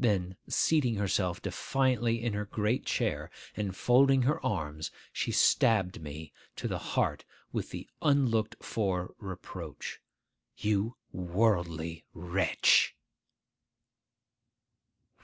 [0.00, 6.32] Then seating herself defiantly in her great chair, and folding her arms, she stabbed me
[6.56, 10.00] to the heart with the unlooked for reproach,
[10.56, 12.96] 'You worldly wretch!